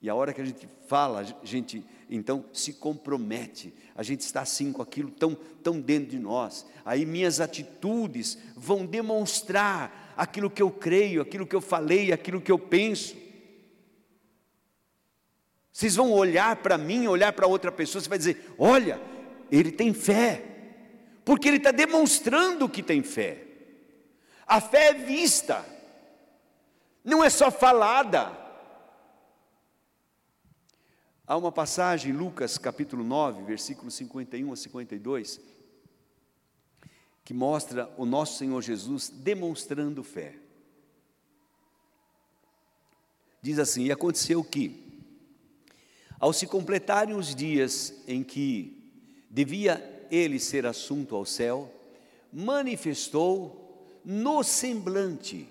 [0.00, 4.42] E a hora que a gente fala, a gente então se compromete, a gente está
[4.42, 6.66] assim com aquilo tão, tão dentro de nós.
[6.84, 12.52] Aí minhas atitudes vão demonstrar aquilo que eu creio, aquilo que eu falei, aquilo que
[12.52, 13.16] eu penso.
[15.72, 19.00] Vocês vão olhar para mim, olhar para outra pessoa, você vai dizer: olha,
[19.50, 20.44] ele tem fé
[21.24, 23.44] porque ele está demonstrando que tem fé.
[24.46, 25.64] A fé é vista,
[27.02, 28.41] não é só falada.
[31.32, 35.40] Há uma passagem, Lucas capítulo 9, versículos 51 a 52,
[37.24, 40.34] que mostra o nosso Senhor Jesus demonstrando fé.
[43.40, 45.02] Diz assim: E aconteceu que,
[46.20, 48.92] ao se completarem os dias em que
[49.30, 51.72] devia ele ser assunto ao céu,
[52.30, 55.48] manifestou no semblante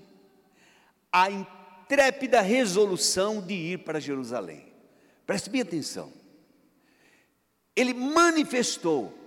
[1.11, 4.70] a intrépida resolução de ir para Jerusalém.
[5.31, 6.11] Preste bem atenção.
[7.73, 9.17] Ele manifestou.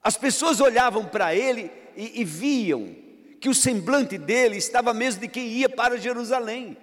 [0.00, 2.94] As pessoas olhavam para ele e, e viam
[3.40, 6.76] que o semblante dele estava mesmo de quem ia para Jerusalém.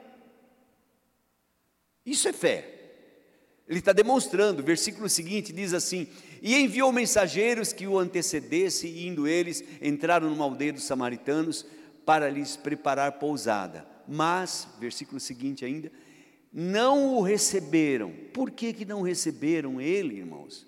[2.05, 2.67] Isso é fé.
[3.65, 6.05] Ele está demonstrando, o versículo seguinte diz assim:
[6.41, 11.65] E enviou mensageiros que o antecedesse, e indo eles, entraram numa aldeia dos samaritanos
[12.05, 13.87] para lhes preparar pousada.
[14.05, 15.89] Mas, versículo seguinte ainda,
[16.51, 18.11] não o receberam.
[18.33, 20.67] Por que, que não receberam ele, irmãos?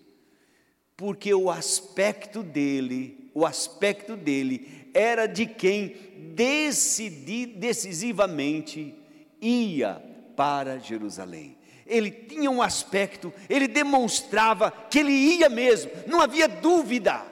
[0.96, 5.96] Porque o aspecto dele, o aspecto dele era de quem
[6.36, 8.94] decidi, decisivamente
[9.42, 10.02] ia
[10.36, 11.58] para Jerusalém
[11.92, 17.26] ele tinha um aspecto, ele demonstrava que ele ia mesmo, não havia dúvida.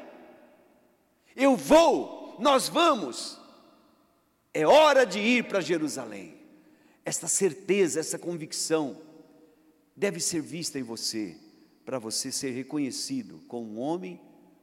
[1.33, 3.39] Eu vou, nós vamos,
[4.53, 6.38] é hora de ir para Jerusalém.
[7.09, 8.97] Esta certeza, essa convicção
[9.95, 11.35] deve ser vista em você,
[11.83, 14.21] para você ser reconhecido como um homem,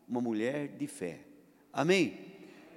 [0.09, 1.22] uma mulher de fé.
[1.72, 2.20] Amém?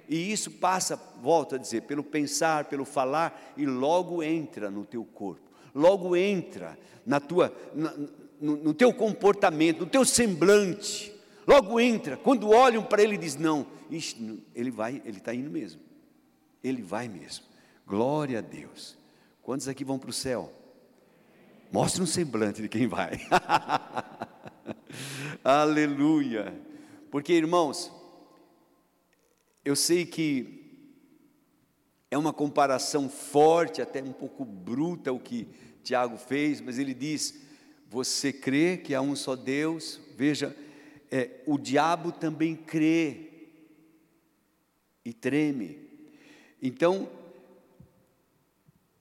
[0.08, 5.04] E isso passa, volto a dizer, pelo pensar, pelo falar e logo entra no teu
[5.04, 7.94] corpo logo entra na tua, na,
[8.40, 11.12] no, no, teu comportamento, no teu semblante,
[11.46, 12.16] logo entra.
[12.16, 13.64] Quando olham para ele, diz não,
[14.52, 15.80] ele vai, ele está indo mesmo,
[16.60, 17.44] ele vai mesmo.
[17.86, 18.99] Glória a Deus.
[19.42, 20.52] Quantos aqui vão para o céu?
[21.72, 23.20] Mostre um semblante de quem vai.
[25.42, 26.52] Aleluia.
[27.10, 27.90] Porque, irmãos,
[29.64, 30.60] eu sei que
[32.10, 35.48] é uma comparação forte, até um pouco bruta o que
[35.82, 37.40] Tiago fez, mas ele diz:
[37.88, 40.00] Você crê que há um só Deus?
[40.16, 40.56] Veja,
[41.10, 43.30] é, o diabo também crê
[45.04, 45.78] e treme.
[46.62, 47.08] Então,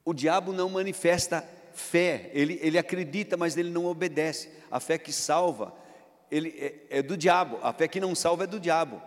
[0.03, 4.49] o diabo não manifesta fé, ele, ele acredita, mas ele não obedece.
[4.71, 5.73] A fé que salva
[6.31, 6.49] ele
[6.89, 9.01] é, é do diabo, a fé que não salva é do diabo.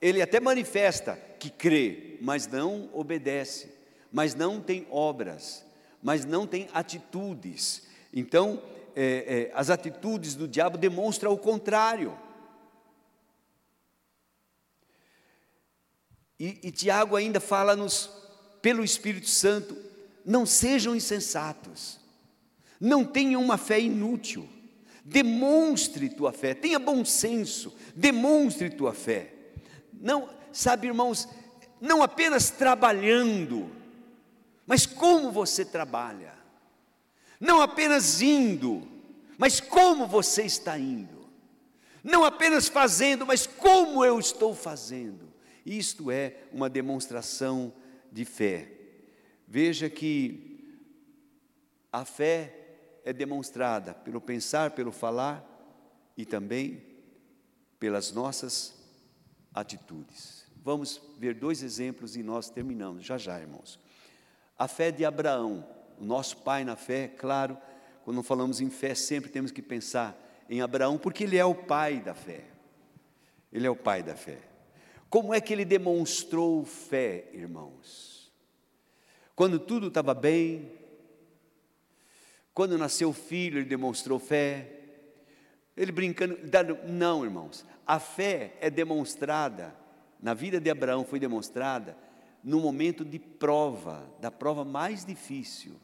[0.00, 3.72] Ele até manifesta que crê, mas não obedece,
[4.12, 5.64] mas não tem obras,
[6.02, 7.86] mas não tem atitudes.
[8.12, 8.62] Então,
[8.94, 12.16] é, é, as atitudes do diabo demonstram o contrário.
[16.38, 18.08] E, e Tiago ainda fala-nos,
[18.62, 19.76] pelo Espírito Santo,
[20.28, 21.98] não sejam insensatos,
[22.78, 24.46] não tenham uma fé inútil,
[25.02, 29.32] demonstre tua fé, tenha bom senso, demonstre tua fé.
[29.90, 31.26] Não, sabe, irmãos,
[31.80, 33.70] não apenas trabalhando,
[34.66, 36.34] mas como você trabalha.
[37.40, 38.86] Não apenas indo,
[39.38, 41.26] mas como você está indo.
[42.04, 45.32] Não apenas fazendo, mas como eu estou fazendo.
[45.64, 47.72] Isto é uma demonstração
[48.12, 48.77] de fé.
[49.50, 50.76] Veja que
[51.90, 55.42] a fé é demonstrada pelo pensar, pelo falar
[56.18, 56.82] e também
[57.80, 58.74] pelas nossas
[59.54, 60.44] atitudes.
[60.62, 63.80] Vamos ver dois exemplos e nós terminamos, já já, irmãos.
[64.58, 65.66] A fé de Abraão,
[65.98, 67.56] o nosso pai na fé, claro,
[68.04, 70.14] quando falamos em fé, sempre temos que pensar
[70.46, 72.44] em Abraão, porque ele é o pai da fé.
[73.50, 74.40] Ele é o pai da fé.
[75.08, 78.17] Como é que ele demonstrou fé, irmãos?
[79.38, 80.68] Quando tudo estava bem,
[82.52, 84.80] Quando nasceu o filho, ele demonstrou fé.
[85.76, 86.36] Ele brincando,
[86.88, 87.64] não, irmãos.
[87.86, 89.72] A fé é demonstrada,
[90.20, 91.96] na vida de Abraão foi demonstrada
[92.42, 95.76] no momento de prova, da prova mais difícil.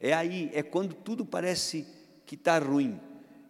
[0.00, 1.86] É aí, é quando tudo parece
[2.26, 3.00] que está ruim,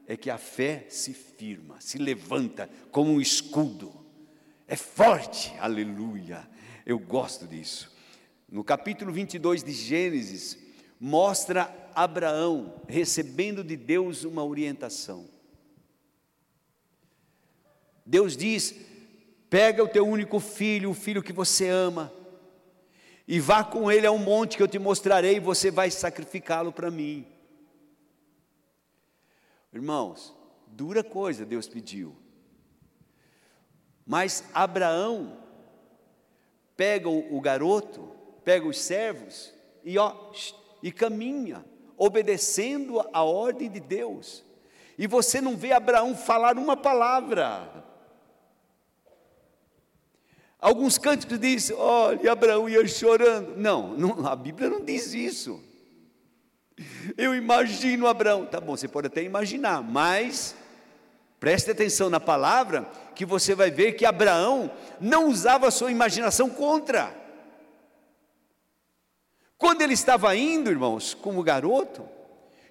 [0.07, 3.91] é que a fé se firma, se levanta como um escudo.
[4.69, 6.47] É forte, aleluia.
[6.85, 7.94] Eu gosto disso.
[8.49, 10.59] No capítulo 22 de Gênesis,
[11.01, 15.29] mostra Abraão recebendo de Deus uma orientação.
[18.05, 18.75] Deus diz:
[19.49, 22.13] pega o teu único filho, o filho que você ama,
[23.27, 26.73] e vá com ele a um monte que eu te mostrarei, e você vai sacrificá-lo
[26.73, 27.27] para mim.
[29.73, 30.37] Irmãos,
[30.69, 32.15] dura coisa Deus pediu.
[34.07, 35.39] Mas Abraão
[36.77, 38.14] pega o, garoto,
[38.45, 39.53] pega os servos
[39.85, 40.15] e ó,
[40.83, 41.65] e caminha,
[41.97, 44.45] obedecendo a ordem de Deus.
[44.99, 47.85] E você não vê Abraão falar uma palavra.
[50.61, 53.57] Alguns cânticos dizem, olha, Abraão ia chorando.
[53.57, 55.63] Não, não, a Bíblia não diz isso.
[57.17, 58.47] Eu imagino Abraão.
[58.47, 60.57] Tá bom, você pode até imaginar, mas
[61.39, 66.49] preste atenção na palavra, que você vai ver que Abraão não usava a sua imaginação
[66.49, 67.24] contra.
[69.65, 72.07] Quando ele estava indo, irmãos, como garoto,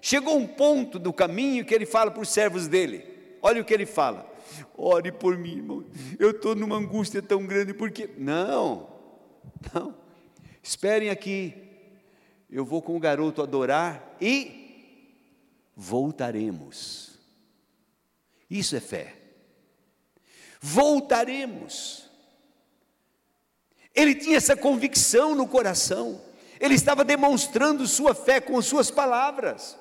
[0.00, 3.04] chegou um ponto do caminho que ele fala para os servos dele.
[3.42, 4.32] Olha o que ele fala:
[4.78, 5.84] ore por mim, irmão.
[6.20, 8.10] Eu estou numa angústia tão grande, porque.
[8.16, 8.88] Não,
[9.74, 9.92] não.
[10.62, 11.56] Esperem aqui.
[12.48, 15.10] Eu vou com o garoto adorar e
[15.74, 17.18] voltaremos.
[18.48, 19.16] Isso é fé.
[20.60, 22.08] Voltaremos.
[23.92, 26.32] Ele tinha essa convicção no coração.
[26.64, 29.78] Ele estava demonstrando sua fé com suas palavras.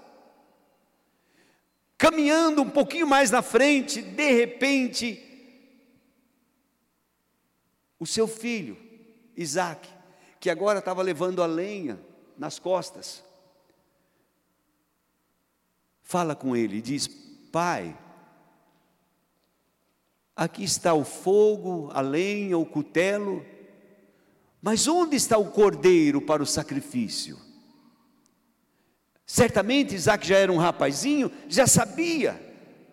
[1.98, 5.18] Caminhando um pouquinho mais na frente, de repente,
[7.98, 8.78] o seu filho,
[9.34, 9.88] Isaac,
[10.42, 11.98] que agora estava levando a lenha
[12.38, 13.24] nas costas,
[16.02, 17.08] fala com ele e diz:
[17.50, 17.98] Pai,
[20.36, 23.53] aqui está o fogo, a lenha, o cutelo,
[24.64, 27.38] mas onde está o cordeiro para o sacrifício?
[29.26, 32.42] Certamente Isaac já era um rapazinho, já sabia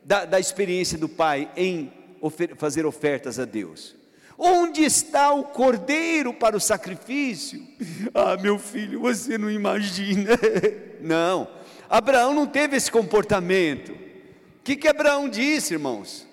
[0.03, 3.95] da, da experiência do pai em ofer fazer ofertas a Deus.
[4.37, 7.65] Onde está o cordeiro para o sacrifício?
[8.13, 10.31] Ah, meu filho, você não imagina.
[11.01, 11.49] Não,
[11.89, 13.93] Abraão não teve esse comportamento.
[13.93, 16.27] O que, que Abraão disse, irmãos?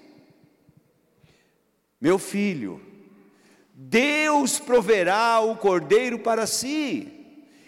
[2.02, 2.82] Meu filho,
[3.80, 7.14] Deus proverá o cordeiro para si.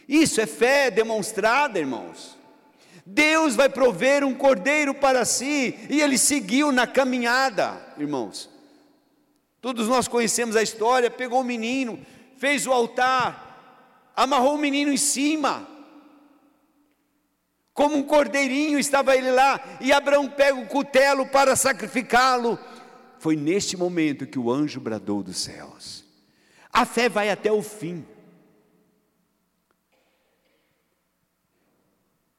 [0.08, 2.36] Isso é fé demonstrada, irmãos.
[3.06, 8.50] Deus vai prover um cordeiro para si, e ele seguiu na caminhada, irmãos.
[9.62, 12.00] Todos nós conhecemos a história: pegou o menino,
[12.38, 15.68] fez o altar, amarrou o menino em cima,
[17.72, 22.58] como um cordeirinho estava ele lá, e Abraão pega o cutelo para sacrificá-lo.
[23.20, 26.06] Foi neste momento que o anjo bradou dos céus.
[26.72, 28.06] A fé vai até o fim.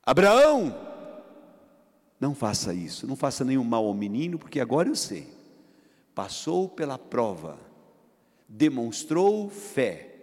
[0.03, 0.75] Abraão,
[2.19, 5.29] não faça isso, não faça nenhum mal ao menino, porque agora eu sei.
[6.15, 7.59] Passou pela prova,
[8.49, 10.15] demonstrou fé,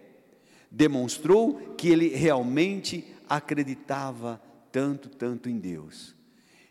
[0.68, 4.42] demonstrou que ele realmente acreditava
[4.72, 6.16] tanto, tanto em Deus.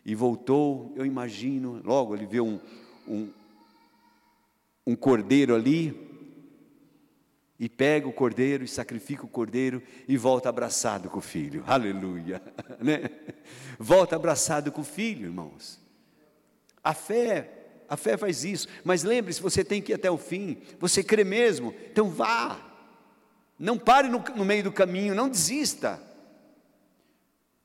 [0.04, 2.60] E voltou, eu imagino, logo ele vê um,
[3.06, 3.30] um,
[4.88, 6.08] um cordeiro ali,
[7.60, 11.62] e pega o cordeiro e sacrifica o cordeiro e volta abraçado com o filho.
[11.66, 12.42] Aleluia.
[12.80, 13.10] Né?
[13.76, 15.80] Volta abraçado com o filho, irmãos.
[16.82, 17.50] A fé,
[17.88, 18.68] a fé faz isso.
[18.84, 20.58] Mas lembre-se, você tem que ir até o fim.
[20.78, 22.56] Você crê mesmo, então vá.
[23.58, 26.00] Não pare no, no meio do caminho, não desista.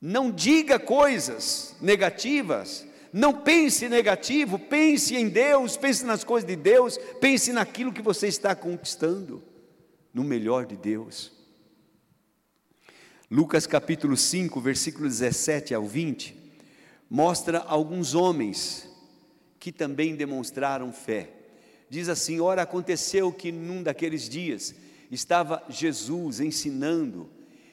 [0.00, 2.84] Não diga coisas negativas.
[3.16, 8.26] Não pense negativo, pense em Deus, pense nas coisas de Deus, pense naquilo que você
[8.26, 9.40] está conquistando
[10.12, 11.30] no melhor de Deus.
[13.30, 16.36] Lucas capítulo 5, versículo 17 ao 20,
[17.08, 18.90] mostra alguns homens
[19.60, 21.30] que também demonstraram fé.
[21.88, 24.74] Diz assim: Ora, aconteceu que num daqueles dias
[25.08, 27.30] estava Jesus ensinando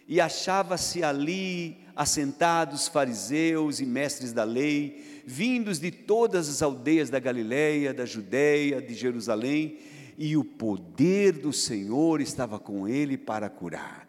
[0.08, 7.20] e achava-se ali assentados fariseus e mestres da lei, vindos de todas as aldeias da
[7.20, 9.80] Galiléia, da Judéia, de Jerusalém,
[10.18, 14.08] e o poder do Senhor estava com ele para curar.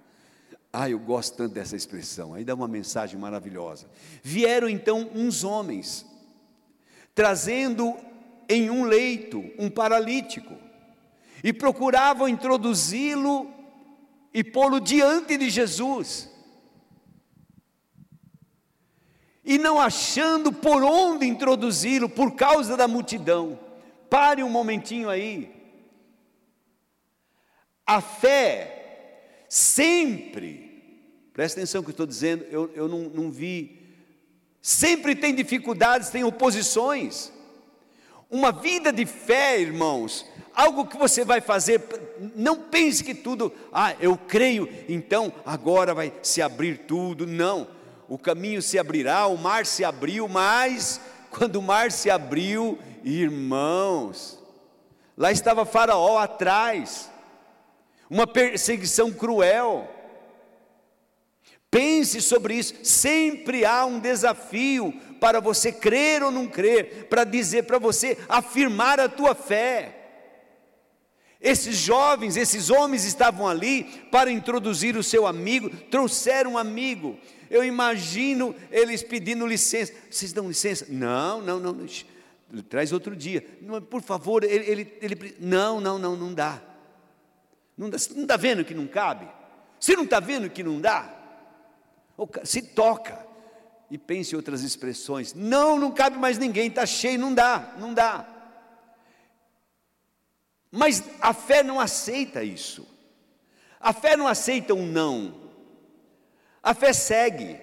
[0.73, 3.87] Ah, eu gosto tanto dessa expressão, aí dá uma mensagem maravilhosa.
[4.23, 6.07] Vieram então uns homens,
[7.15, 7.95] trazendo
[8.49, 10.57] em um leito um paralítico,
[11.45, 13.51] e procuravam introduzi-lo
[14.33, 16.32] e pô-lo diante de Jesus.
[19.45, 23.59] E não achando por onde introduzi-lo, por causa da multidão.
[24.09, 25.51] Pare um momentinho aí.
[27.85, 33.83] A fé sempre, presta atenção no que eu estou dizendo, eu, eu não, não vi,
[34.61, 37.33] sempre tem dificuldades, tem oposições.
[38.31, 40.25] Uma vida de fé, irmãos,
[40.55, 41.83] algo que você vai fazer,
[42.35, 47.27] não pense que tudo, ah, eu creio, então agora vai se abrir tudo.
[47.27, 47.67] Não,
[48.13, 51.01] o caminho se abrirá, o mar se abriu, mas
[51.31, 54.39] quando o mar se abriu, irmãos,
[55.17, 57.11] lá estava Faraó atrás,
[58.11, 59.89] uma perseguição cruel.
[61.71, 67.63] Pense sobre isso, sempre há um desafio para você crer ou não crer, para dizer
[67.63, 70.03] para você afirmar a tua fé.
[71.41, 77.19] Esses jovens, esses homens estavam ali para introduzir o seu amigo, trouxeram um amigo.
[77.53, 79.93] Eu imagino eles pedindo licença.
[80.11, 80.87] Vocês dão licença?
[80.89, 81.87] Não, não, não.
[82.63, 83.43] Traz outro dia.
[83.91, 86.63] Por favor, ele, ele, ele não, não, não, não dá.
[87.77, 89.29] Não está vendo que não cabe?
[89.79, 91.15] Você não está vendo que não dá?
[92.43, 93.27] Se toca
[93.91, 95.35] e pense em outras expressões.
[95.35, 98.27] Não, não cabe mais ninguém, está cheio, não dá, não dá.
[100.71, 102.89] Mas a fé não aceita isso.
[103.79, 105.42] A fé não aceita um não.
[106.63, 107.59] A fé segue.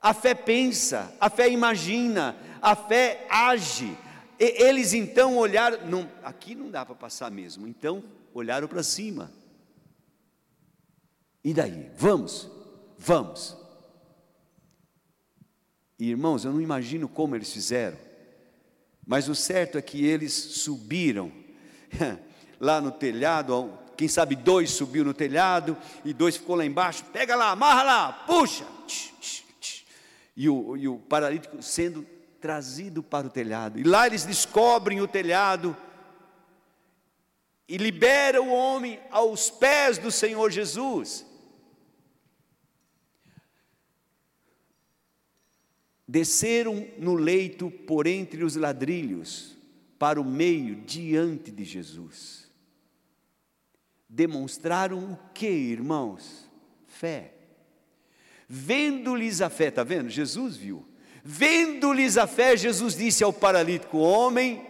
[0.00, 3.96] A fé pensa, a fé imagina, a fé age.
[4.38, 7.68] E eles então olharam, não, aqui não dá para passar mesmo.
[7.68, 8.02] Então
[8.34, 9.30] olharam para cima.
[11.44, 11.90] E daí?
[11.96, 12.48] Vamos,
[12.98, 13.56] vamos.
[15.98, 17.96] E, irmãos, eu não imagino como eles fizeram,
[19.06, 21.30] mas o certo é que eles subiram
[22.58, 27.36] lá no telhado, quem sabe dois subiu no telhado e dois ficou lá embaixo, pega
[27.36, 28.66] lá, amarra lá, puxa.
[30.36, 32.06] E o, e o paralítico sendo
[32.40, 33.78] trazido para o telhado.
[33.78, 35.76] E lá eles descobrem o telhado
[37.68, 41.24] e libera o homem aos pés do Senhor Jesus.
[46.06, 49.56] Desceram no leito por entre os ladrilhos
[49.98, 52.41] para o meio diante de Jesus.
[54.14, 56.46] Demonstraram o que, irmãos?
[56.86, 57.32] Fé.
[58.46, 60.10] Vendo-lhes a fé, está vendo?
[60.10, 60.86] Jesus viu.
[61.24, 64.66] Vendo-lhes a fé, Jesus disse ao paralítico: Homem,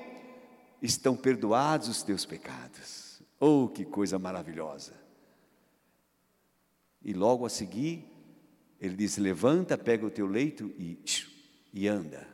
[0.81, 3.21] estão perdoados os teus pecados.
[3.41, 4.93] Oh, que coisa maravilhosa!
[7.05, 8.05] E logo a seguir,
[8.81, 11.01] ele diz: Levanta, pega o teu leito e,
[11.75, 12.29] e anda.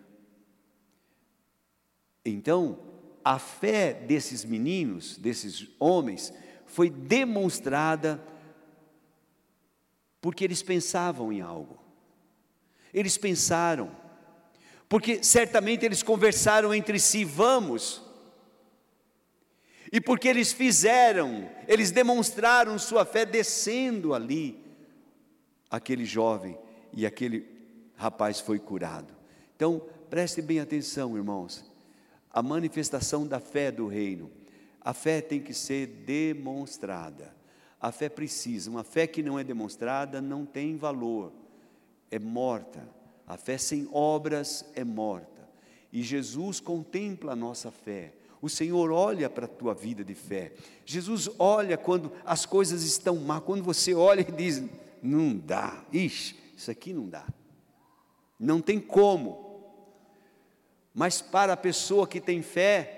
[2.22, 2.78] Então,
[3.24, 6.34] a fé desses meninos, desses homens,
[6.68, 8.22] foi demonstrada
[10.20, 11.78] porque eles pensavam em algo.
[12.92, 13.90] Eles pensaram,
[14.88, 18.02] porque certamente eles conversaram entre si, vamos.
[19.90, 24.62] E porque eles fizeram, eles demonstraram sua fé descendo ali,
[25.70, 26.58] aquele jovem
[26.92, 27.46] e aquele
[27.96, 29.14] rapaz foi curado.
[29.56, 31.68] Então, preste bem atenção, irmãos
[32.38, 34.30] a manifestação da fé do reino.
[34.80, 37.36] A fé tem que ser demonstrada.
[37.80, 41.32] A fé precisa, uma fé que não é demonstrada não tem valor,
[42.10, 42.88] é morta.
[43.26, 45.48] A fé sem obras é morta.
[45.92, 48.14] E Jesus contempla a nossa fé.
[48.40, 50.52] O Senhor olha para a tua vida de fé.
[50.84, 54.62] Jesus olha quando as coisas estão má, quando você olha e diz:
[55.02, 57.26] não dá, ixi, isso aqui não dá.
[58.38, 59.46] Não tem como.
[60.94, 62.97] Mas para a pessoa que tem fé,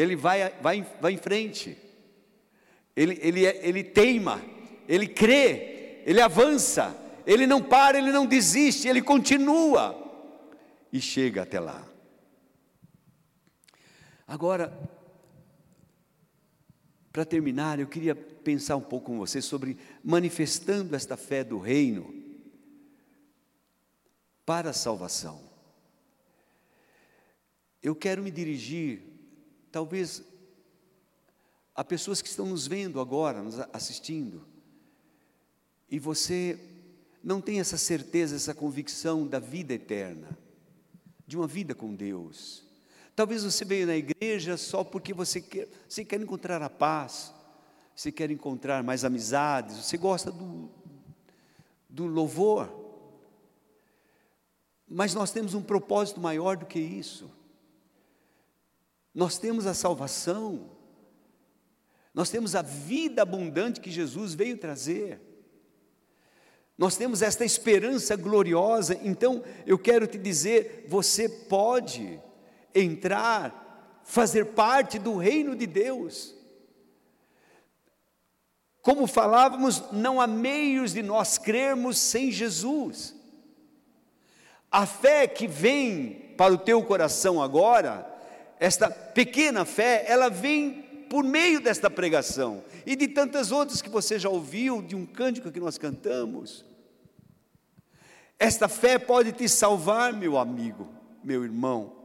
[0.00, 1.76] ele vai, vai, vai em frente,
[2.94, 4.42] ele, ele, ele teima,
[4.88, 6.96] ele crê, ele avança,
[7.26, 9.96] ele não para, ele não desiste, ele continua
[10.92, 11.86] e chega até lá.
[14.26, 14.72] Agora,
[17.10, 22.14] para terminar, eu queria pensar um pouco com você sobre manifestando esta fé do reino
[24.46, 25.42] para a salvação.
[27.82, 29.17] Eu quero me dirigir,
[29.70, 30.22] talvez,
[31.74, 34.44] a pessoas que estão nos vendo agora, nos assistindo,
[35.90, 36.58] e você
[37.22, 40.36] não tem essa certeza, essa convicção da vida eterna,
[41.26, 42.64] de uma vida com Deus.
[43.14, 47.34] Talvez você veio na igreja só porque você quer, você quer encontrar a paz,
[47.94, 50.70] você quer encontrar mais amizades, você gosta do,
[51.88, 52.72] do louvor.
[54.86, 57.28] Mas nós temos um propósito maior do que isso.
[59.14, 60.70] Nós temos a salvação,
[62.14, 65.20] nós temos a vida abundante que Jesus veio trazer,
[66.76, 72.20] nós temos esta esperança gloriosa, então eu quero te dizer: você pode
[72.72, 76.38] entrar, fazer parte do reino de Deus.
[78.80, 83.14] Como falávamos, não há meios de nós crermos sem Jesus.
[84.70, 88.06] A fé que vem para o teu coração agora,
[88.58, 94.18] esta pequena fé, ela vem por meio desta pregação e de tantas outras que você
[94.18, 96.64] já ouviu, de um cântico que nós cantamos.
[98.38, 100.88] Esta fé pode te salvar, meu amigo,
[101.24, 101.96] meu irmão.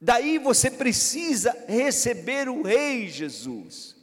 [0.00, 3.96] Daí você precisa receber o Rei Jesus.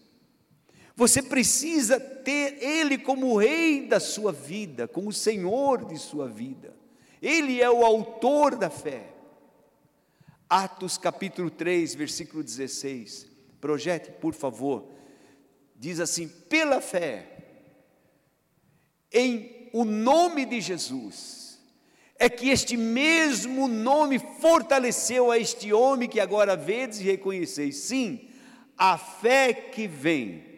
[0.95, 6.73] Você precisa ter Ele como Rei da sua vida, como Senhor de sua vida.
[7.21, 9.12] Ele é o autor da fé.
[10.53, 13.27] Atos capítulo 3, versículo 16.
[13.59, 14.87] Projete, por favor.
[15.75, 17.27] Diz assim: pela fé,
[19.11, 21.59] em o nome de Jesus,
[22.19, 27.77] é que este mesmo nome fortaleceu a este homem que agora vedes e reconheceis.
[27.77, 28.29] Sim,
[28.77, 30.53] a fé que vem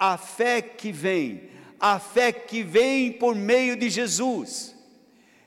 [0.00, 4.74] a fé que vem, a fé que vem por meio de Jesus.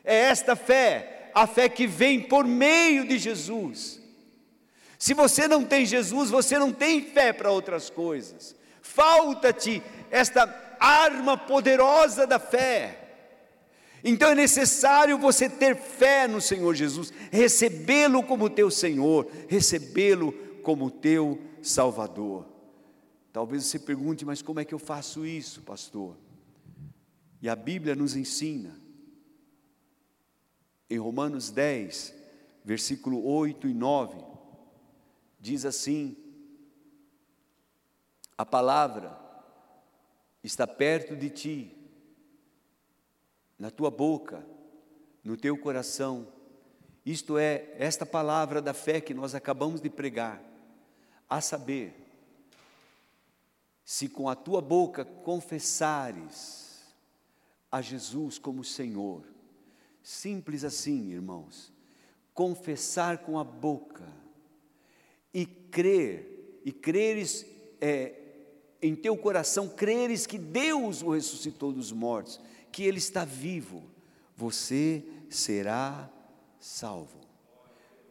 [0.03, 4.01] É esta fé, a fé que vem por meio de Jesus.
[4.97, 8.55] Se você não tem Jesus, você não tem fé para outras coisas.
[8.81, 12.99] Falta-te esta arma poderosa da fé.
[14.03, 20.91] Então é necessário você ter fé no Senhor Jesus, recebê-lo como teu Senhor, recebê-lo como
[20.91, 22.45] teu Salvador.
[23.31, 26.15] Talvez você pergunte, mas como é que eu faço isso, pastor?
[27.41, 28.79] E a Bíblia nos ensina,
[30.93, 32.13] em Romanos 10,
[32.63, 34.23] versículo 8 e 9,
[35.39, 36.15] diz assim:
[38.37, 39.17] a palavra
[40.43, 41.77] está perto de ti,
[43.57, 44.45] na tua boca,
[45.23, 46.27] no teu coração.
[47.03, 50.41] Isto é, esta palavra da fé que nós acabamos de pregar,
[51.27, 51.95] a saber,
[53.83, 56.93] se com a tua boca confessares
[57.71, 59.32] a Jesus como Senhor,
[60.03, 61.73] simples assim, irmãos,
[62.33, 64.07] confessar com a boca
[65.33, 67.45] e crer, e creres
[67.81, 68.13] é,
[68.81, 72.39] em teu coração, creres que Deus o ressuscitou dos mortos,
[72.71, 73.83] que Ele está vivo,
[74.35, 76.11] você será
[76.59, 77.21] salvo.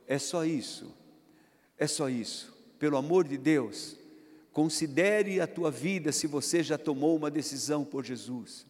[0.06, 0.92] É só isso,
[1.78, 3.96] é só isso, pelo amor de Deus
[4.52, 8.66] Considere a tua vida se você já tomou uma decisão por Jesus.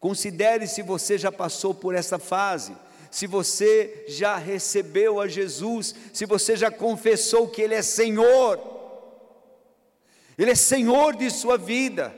[0.00, 2.74] Considere se você já passou por essa fase,
[3.10, 8.58] se você já recebeu a Jesus, se você já confessou que Ele é Senhor,
[10.38, 12.14] Ele é Senhor de sua vida.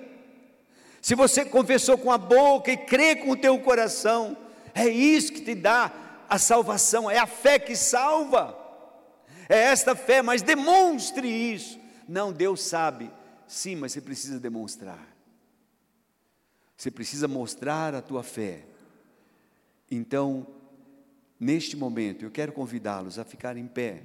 [1.01, 4.37] Se você confessou com a boca e crê com o teu coração,
[4.73, 5.93] é isso que te dá
[6.31, 8.57] a salvação, é a fé que salva.
[9.49, 11.81] É esta fé, mas demonstre isso.
[12.09, 13.11] Não, Deus sabe.
[13.47, 15.12] Sim, mas você precisa demonstrar.
[16.83, 18.65] Você precisa mostrar a tua fé.
[19.89, 20.45] Então,
[21.39, 24.03] neste momento, eu quero convidá-los a ficar em pé.